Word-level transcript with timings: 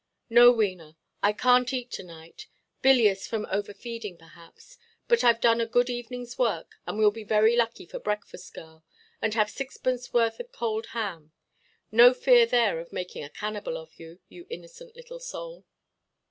"No, 0.31 0.51
Wena, 0.51 0.95
I 1.21 1.31
canʼt 1.31 1.73
eat 1.73 1.91
to–night; 1.91 2.47
bilious 2.81 3.27
from 3.27 3.45
over–feeding, 3.51 4.17
perhaps. 4.17 4.79
But 5.07 5.19
Iʼve 5.19 5.41
done 5.41 5.61
a 5.61 5.67
good 5.67 5.89
eveningʼs 5.89 6.39
work, 6.39 6.77
and 6.87 6.97
weʼll 6.99 7.13
be 7.13 7.23
very 7.23 7.53
plucky 7.55 7.85
for 7.85 7.99
breakfast, 7.99 8.51
girl, 8.55 8.83
and 9.21 9.35
have 9.35 9.51
sixpenceworth 9.51 10.39
of 10.39 10.51
cold 10.51 10.87
ham. 10.97 11.33
No 11.91 12.15
fear 12.15 12.47
there 12.47 12.79
of 12.79 12.91
making 12.91 13.23
a 13.23 13.29
cannibal 13.29 13.77
of 13.77 13.99
you, 13.99 14.19
you 14.27 14.47
innocent 14.49 14.95
little 14.95 15.19
soul." 15.19 15.65